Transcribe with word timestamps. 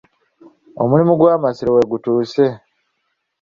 Omulimu 0.81 1.13
gw'Amasiro 1.19 1.69
we 1.75 1.83
gutuuse 1.91 2.45